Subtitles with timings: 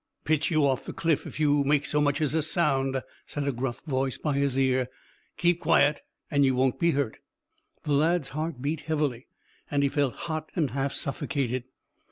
[0.25, 3.51] "Pitch you off the cliff if you make so much as a sound," said a
[3.51, 4.87] gruff voice by his car.
[5.37, 5.99] "Keep quiet,
[6.31, 7.19] and you won't be hurt."
[7.83, 9.27] The lad's heart beat heavily,
[9.69, 11.65] and he felt hot and half suffocated.